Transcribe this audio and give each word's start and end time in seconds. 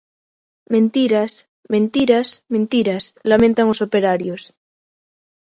Mentiras, 0.73 1.31
mentiras, 1.73 2.29
mentiras, 2.53 3.03
lamentan 3.29 3.67
os 3.73 3.81
operarios. 3.87 4.41